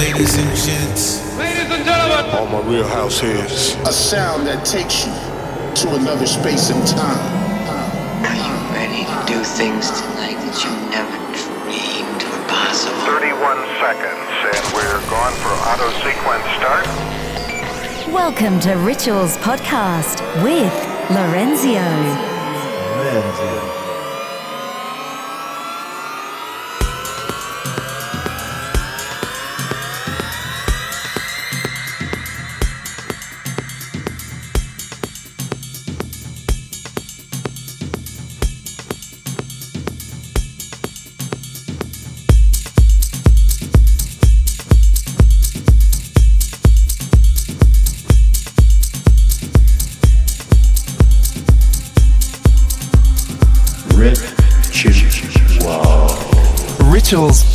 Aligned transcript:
Ladies 0.00 0.38
and 0.38 0.56
gents. 0.56 1.36
Ladies 1.36 1.70
and 1.70 1.84
gentlemen. 1.84 2.34
All 2.34 2.46
my 2.46 2.66
real 2.66 2.88
house 2.88 3.20
heads. 3.20 3.74
A 3.86 3.92
sound 3.92 4.46
that 4.46 4.64
takes 4.64 5.04
you 5.04 5.12
to 5.12 5.94
another 5.94 6.24
space 6.24 6.70
and 6.70 6.80
time. 6.88 7.20
Are 8.24 8.32
you 8.32 8.56
ready 8.72 9.04
to 9.04 9.16
do 9.28 9.44
things 9.44 9.92
tonight 10.00 10.40
that 10.40 10.56
you 10.64 10.72
never 10.88 11.12
dreamed 11.36 12.22
were 12.32 12.48
possible? 12.48 12.96
31 13.12 13.60
seconds, 13.76 14.24
and 14.48 14.64
we're 14.72 15.04
gone 15.12 15.36
for 15.44 15.52
auto 15.68 15.92
sequence 16.00 16.48
start. 16.56 16.88
Welcome 18.08 18.58
to 18.60 18.76
Rituals 18.80 19.36
Podcast 19.36 20.24
with 20.42 20.72
Lorenzio. 21.12 21.84
Lorenzio. 23.04 23.89
Mitchell's 57.10 57.49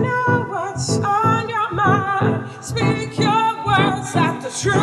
Know 0.00 0.46
what's 0.48 0.98
on 0.98 1.48
your 1.48 1.70
mind. 1.72 2.48
Speak 2.62 3.18
your 3.18 3.64
words 3.66 4.16
at 4.16 4.40
the 4.42 4.50
truth. 4.50 4.81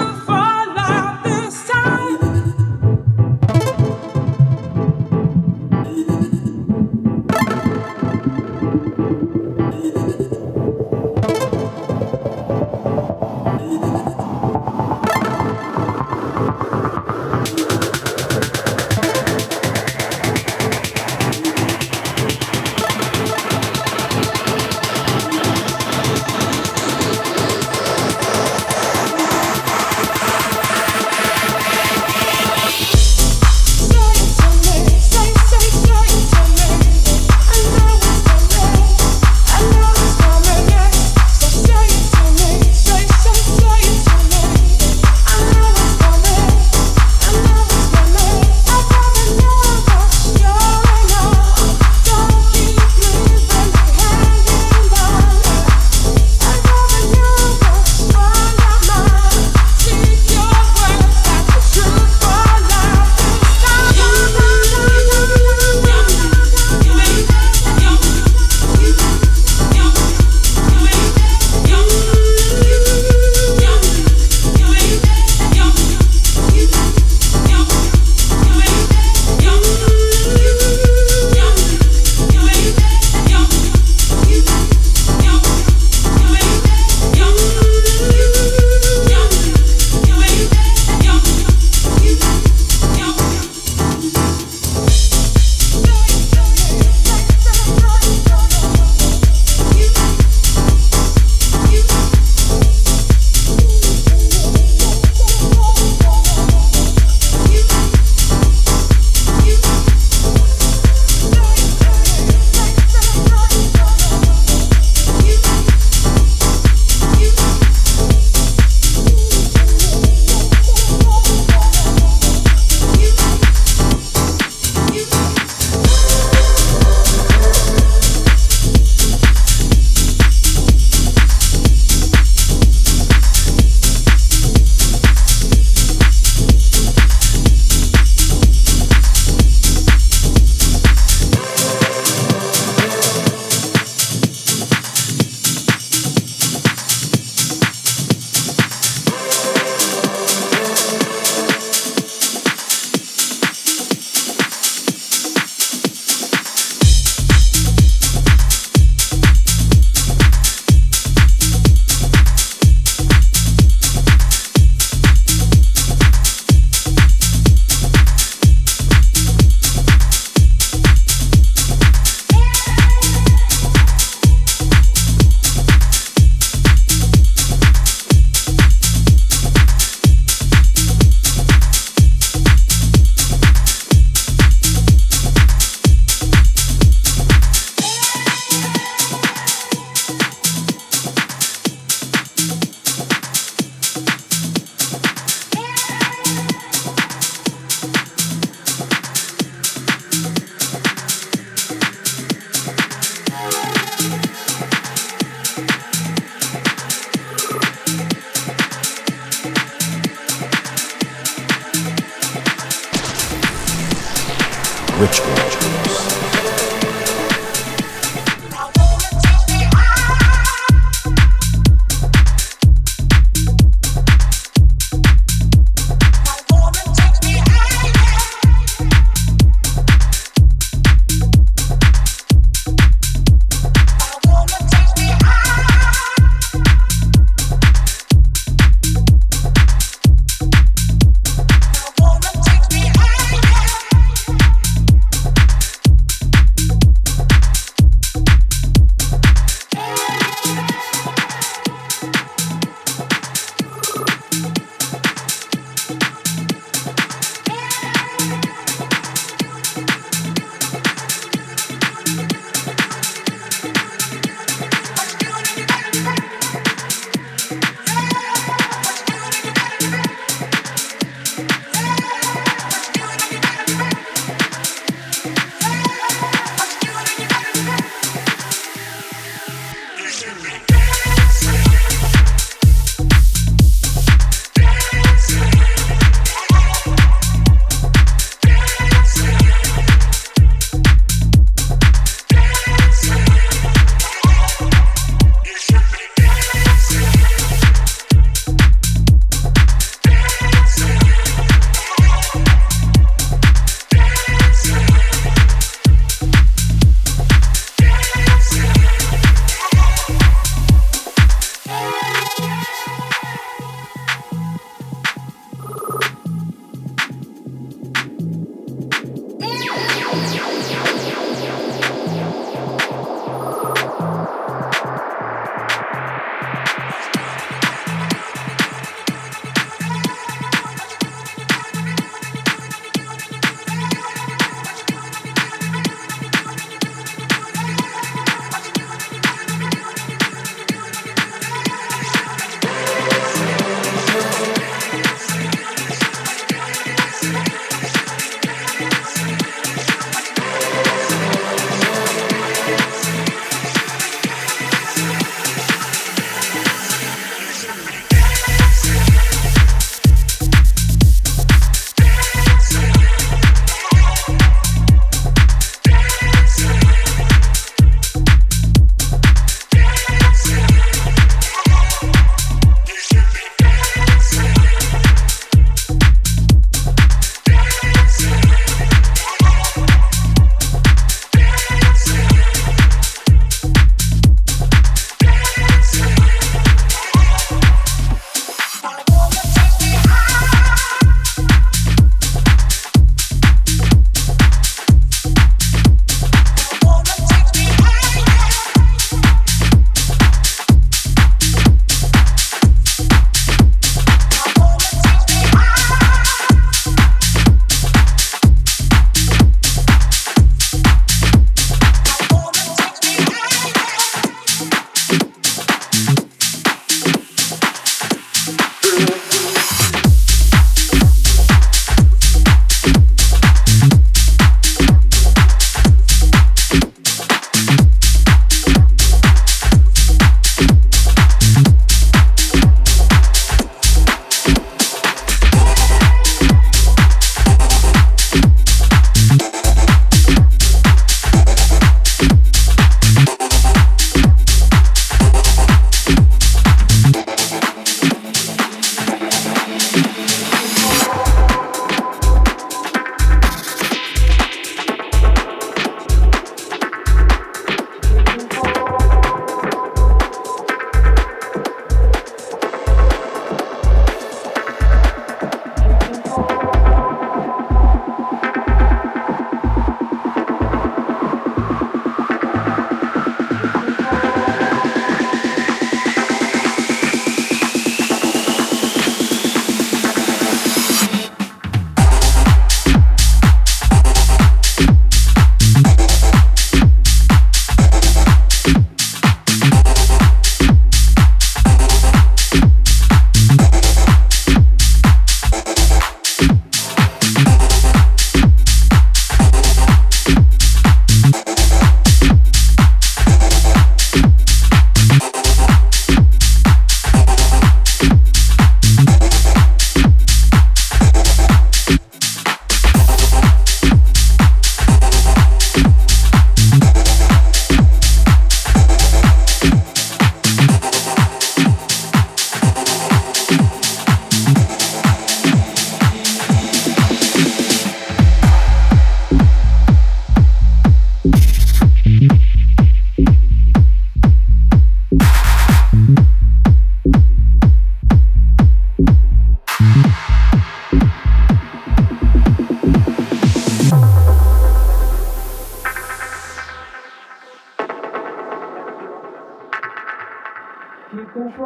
you 551.11 551.25
control. 551.25 551.65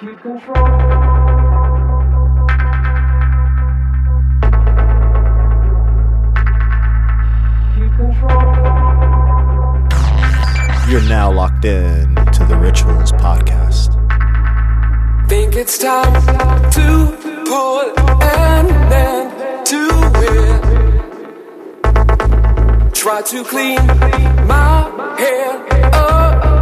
Keep 0.00 0.22
control. 0.22 0.94
You're 10.88 11.02
now 11.08 11.32
locked 11.32 11.64
in 11.64 12.14
to 12.14 12.44
the 12.44 12.56
Rituals 12.58 13.12
Podcast. 13.12 13.92
Think 15.28 15.56
it's 15.56 15.76
time 15.78 16.12
to 16.72 17.44
pull 17.46 17.80
an 18.22 18.92
end 18.92 19.66
to 19.66 20.13
Try 23.04 23.20
to 23.20 23.44
clean 23.44 23.86
my 24.46 24.88
head 25.18 25.60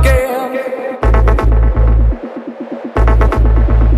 again. 0.01 0.53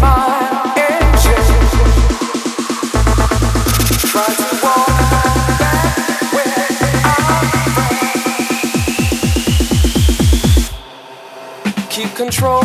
my 0.00 0.74
engine. 0.76 1.46
Try 4.10 4.26
to 4.34 4.46
walk 4.64 4.88
back 5.60 5.96
where 6.32 6.66
from. 7.22 7.46
Keep 11.88 12.10
control 12.16 12.64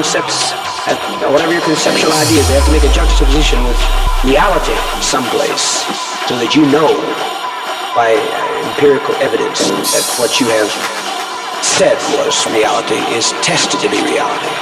concepts, 0.00 0.52
uh, 0.88 1.28
whatever 1.28 1.52
your 1.52 1.60
conceptual 1.60 2.10
ideas, 2.24 2.48
they 2.48 2.54
have 2.54 2.64
to 2.64 2.72
make 2.72 2.84
a 2.84 2.92
juxtaposition 2.96 3.60
with 3.68 3.76
reality 4.24 4.72
someplace 5.04 5.84
so 6.24 6.40
that 6.40 6.56
you 6.56 6.64
know 6.72 6.88
by 7.92 8.16
empirical 8.64 9.12
evidence 9.20 9.68
that 9.92 10.00
what 10.16 10.40
you 10.40 10.48
have 10.48 10.72
said 11.60 12.00
was 12.16 12.32
reality 12.48 12.96
is 13.12 13.36
tested 13.44 13.76
to 13.76 13.92
be 13.92 14.00
reality 14.00 14.54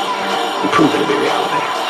and 0.59 0.75
proven 0.75 0.99
to 0.99 1.07
be 1.07 1.15
reality. 1.15 1.88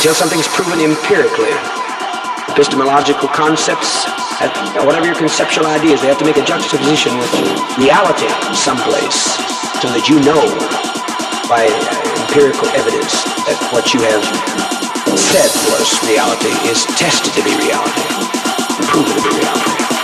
Until 0.00 0.14
something's 0.14 0.48
proven 0.48 0.80
empirically. 0.80 1.52
Epistemological 2.48 3.28
concepts, 3.28 4.08
whatever 4.88 5.04
your 5.04 5.14
conceptual 5.14 5.66
ideas, 5.66 6.00
they 6.00 6.08
have 6.08 6.16
to 6.16 6.24
make 6.24 6.38
a 6.38 6.44
juxtaposition 6.44 7.12
with 7.18 7.28
reality 7.76 8.24
someplace 8.56 9.36
so 9.76 9.92
that 9.92 10.08
you 10.08 10.16
know 10.24 10.40
by 11.52 11.68
uh, 11.68 12.24
empirical 12.24 12.64
evidence 12.72 13.12
that 13.44 13.60
what 13.76 13.92
you 13.92 14.00
have 14.00 14.24
said 15.20 15.52
was 15.68 15.92
reality 16.08 16.48
is 16.72 16.88
tested 16.96 17.34
to 17.36 17.44
be 17.44 17.52
reality 17.60 18.00
proven 18.88 19.12
to 19.12 19.22
be 19.22 19.36
reality. 19.36 19.99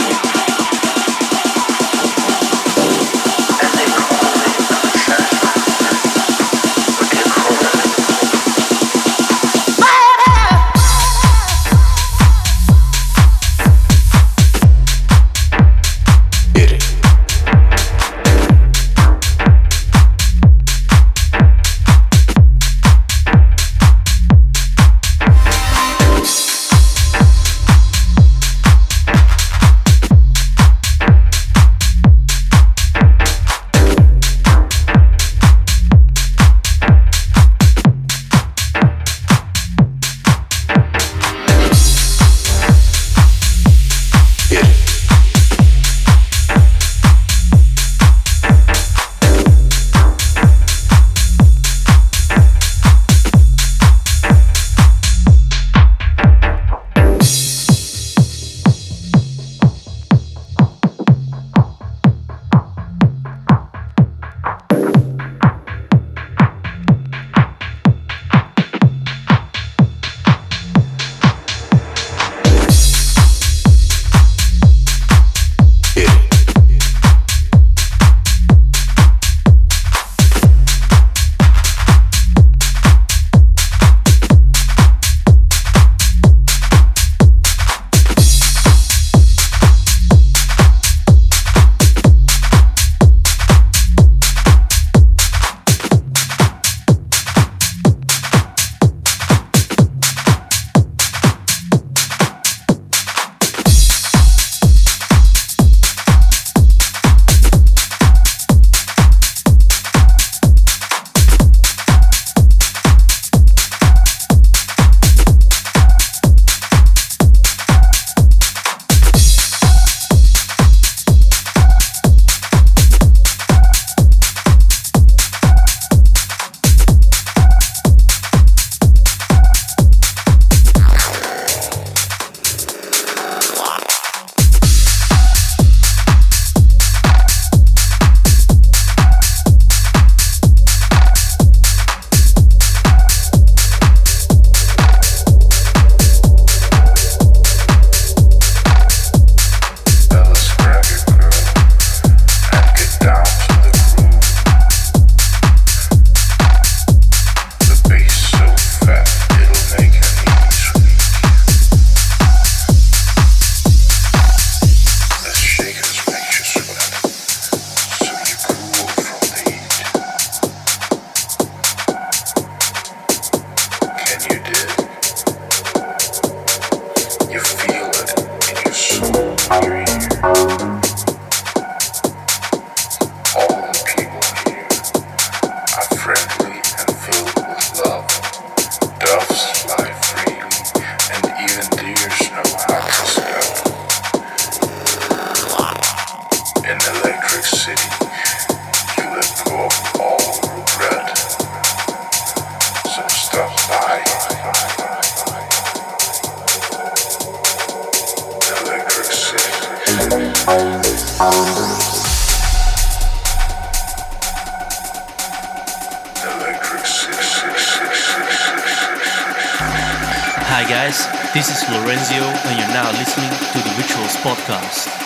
This 221.37 221.51
is 221.51 221.69
Lorenzio, 221.69 222.23
and 222.47 222.59
you're 222.59 222.69
now 222.69 222.91
listening 222.93 223.29
to 223.29 223.59
the 223.59 223.75
Rituals 223.77 224.17
Podcast. 224.25 225.06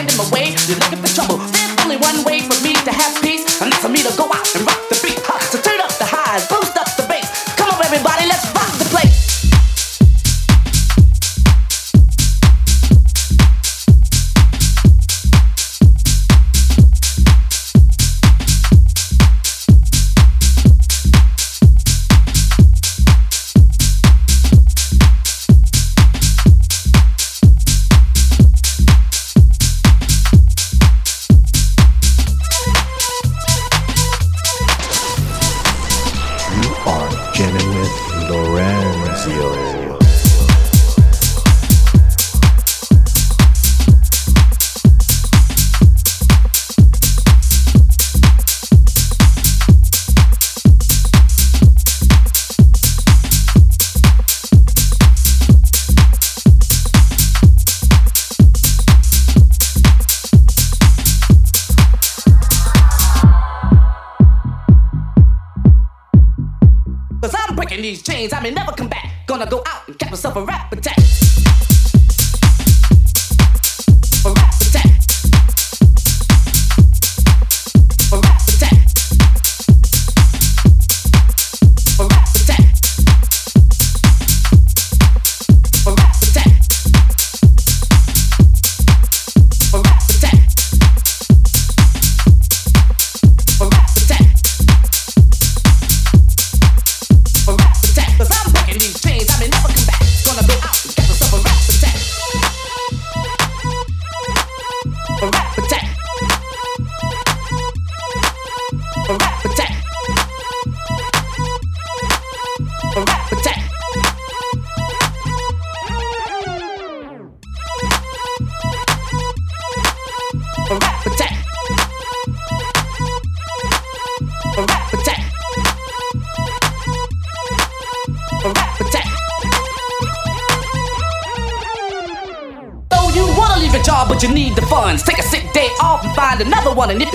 standing 0.00 0.14
in 0.14 0.18
my 0.18 0.30
way. 0.30 0.54
You're 0.66 0.78
looking 0.78 0.98
for 0.98 1.14
trouble. 1.14 1.49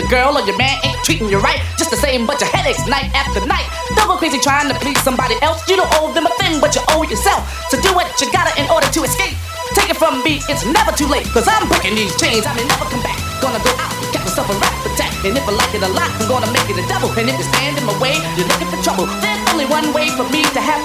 Girl 0.07 0.37
or 0.37 0.43
your 0.45 0.57
man 0.57 0.77
ain't 0.83 0.97
treating 1.03 1.29
you 1.29 1.39
right, 1.39 1.61
just 1.77 1.91
the 1.91 1.97
same 1.97 2.25
bunch 2.25 2.41
of 2.41 2.49
headaches 2.49 2.85
night 2.87 3.09
after 3.13 3.45
night. 3.45 3.67
Go 3.95 4.17
crazy 4.17 4.39
trying 4.39 4.69
to 4.69 4.75
please 4.79 4.99
somebody 5.01 5.35
else. 5.41 5.67
You 5.69 5.75
don't 5.75 5.91
owe 5.99 6.13
them 6.13 6.25
a 6.25 6.33
thing, 6.39 6.61
but 6.61 6.75
you 6.75 6.81
owe 6.89 7.03
yourself. 7.03 7.43
So 7.69 7.81
do 7.81 7.93
what 7.93 8.07
you 8.21 8.31
gotta 8.31 8.53
in 8.59 8.69
order 8.69 8.87
to 8.87 9.03
escape. 9.03 9.35
Take 9.73 9.89
it 9.89 9.97
from 9.97 10.23
me, 10.23 10.39
it's 10.47 10.65
never 10.65 10.91
too 10.91 11.07
late. 11.07 11.25
Cause 11.33 11.47
I'm 11.47 11.67
breaking 11.67 11.95
these 11.95 12.15
chains, 12.15 12.45
I 12.45 12.53
may 12.55 12.65
never 12.65 12.85
come 12.85 13.01
back. 13.01 13.17
Gonna 13.41 13.59
go 13.63 13.71
out 13.81 13.95
get 14.15 14.23
myself 14.23 14.47
a 14.47 14.55
rap 14.63 14.71
attack. 14.87 15.11
And 15.27 15.35
if 15.35 15.43
I 15.43 15.51
like 15.51 15.73
it 15.75 15.83
a 15.83 15.91
lot, 15.91 16.07
I'm 16.07 16.27
gonna 16.31 16.51
make 16.55 16.67
it 16.71 16.79
a 16.79 16.85
double. 16.87 17.11
And 17.19 17.27
if 17.27 17.35
you 17.35 17.43
stand 17.51 17.75
in 17.75 17.83
my 17.83 17.95
way, 17.99 18.15
you're 18.39 18.47
looking 18.47 18.71
for 18.71 18.79
trouble. 18.79 19.05
There's 19.19 19.43
only 19.51 19.67
one 19.67 19.91
way 19.91 20.07
for 20.15 20.23
me 20.31 20.47
to 20.55 20.61
have 20.63 20.79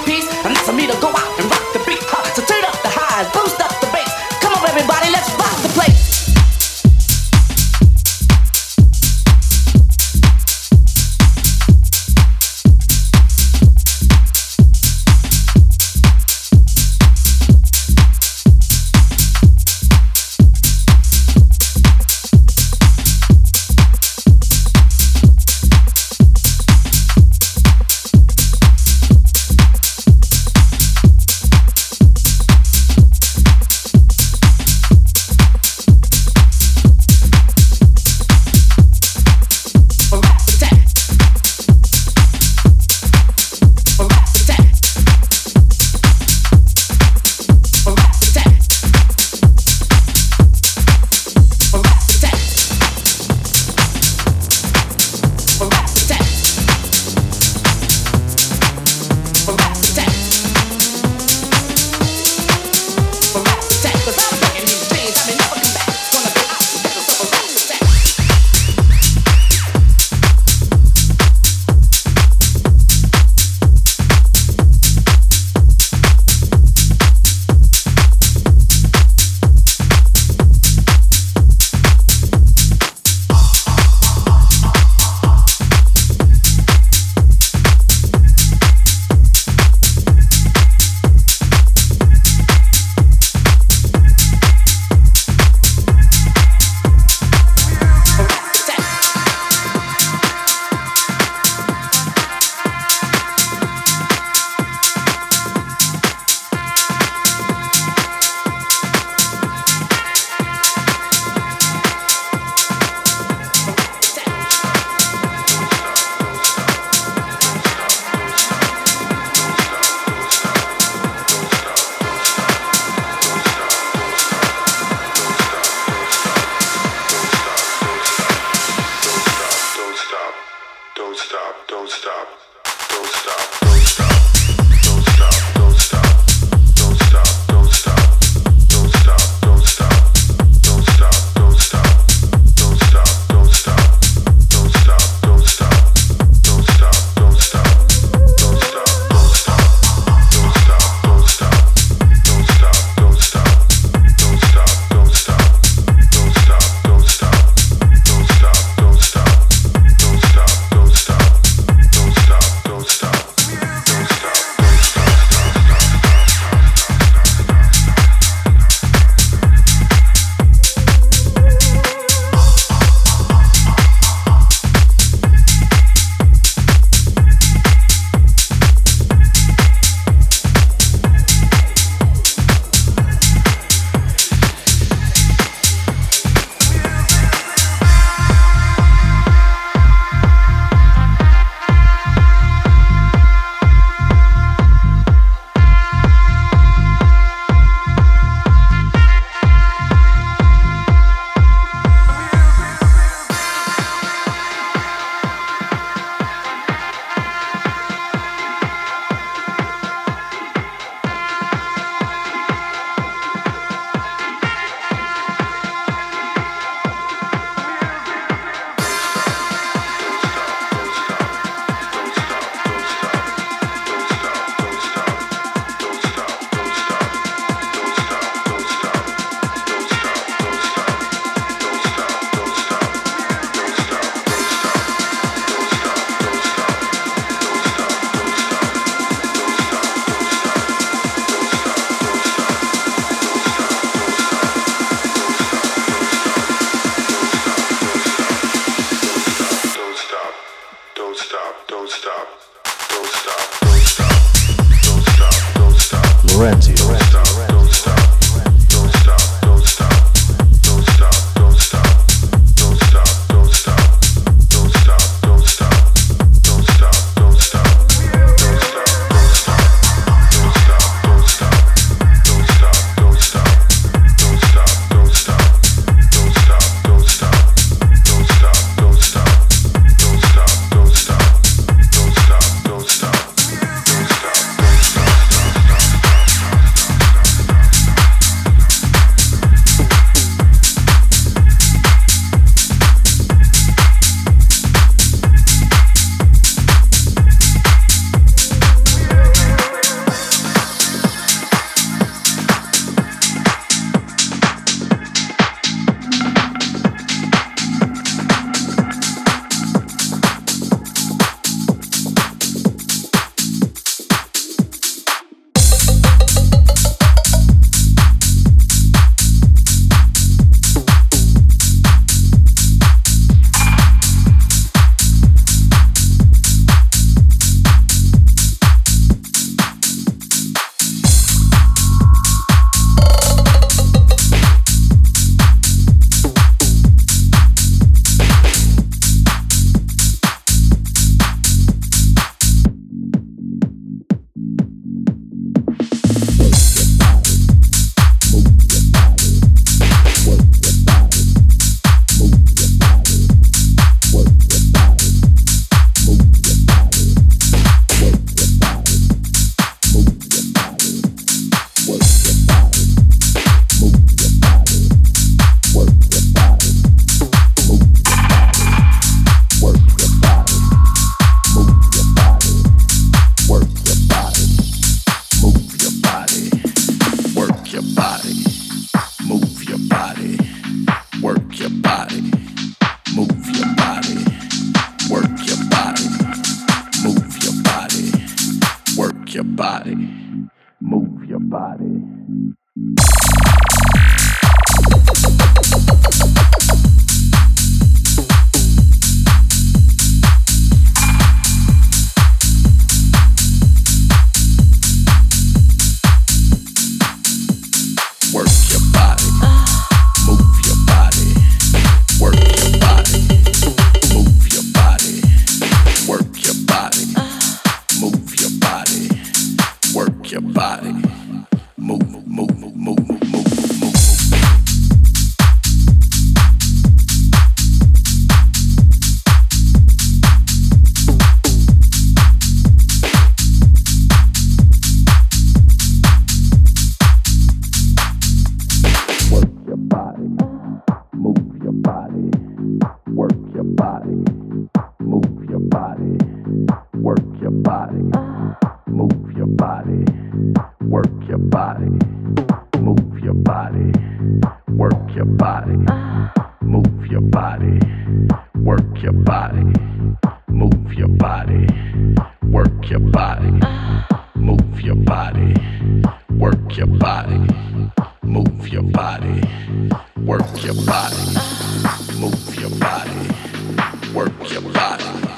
work 474.14 474.32
your 474.52 474.62
body, 474.72 475.29